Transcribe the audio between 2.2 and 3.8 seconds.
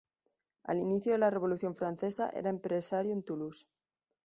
era empresario en Toulouse.